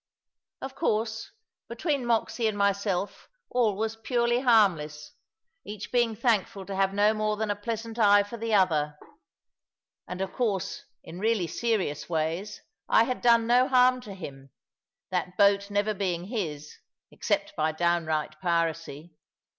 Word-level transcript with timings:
Of 0.63 0.73
course, 0.73 1.29
between 1.69 2.07
Moxy 2.07 2.47
and 2.47 2.57
myself 2.57 3.29
all 3.51 3.77
was 3.77 3.95
purely 3.97 4.39
harmless, 4.39 5.11
each 5.63 5.91
being 5.91 6.15
thankful 6.15 6.65
to 6.65 6.75
have 6.75 6.91
no 6.91 7.13
more 7.13 7.37
than 7.37 7.51
a 7.51 7.55
pleasant 7.55 7.99
eye 7.99 8.23
for 8.23 8.35
the 8.35 8.51
other; 8.51 8.97
and 10.07 10.19
of 10.19 10.33
course, 10.33 10.85
in 11.03 11.19
really 11.19 11.45
serious 11.45 12.09
ways, 12.09 12.61
I 12.89 13.03
had 13.03 13.21
done 13.21 13.45
no 13.45 13.67
harm 13.67 14.01
to 14.01 14.15
him; 14.15 14.49
that 15.11 15.37
boat 15.37 15.69
never 15.69 15.93
being 15.93 16.25
his, 16.25 16.77
except 17.11 17.55
by 17.55 17.71
downright 17.71 18.39
piracy. 18.41 19.13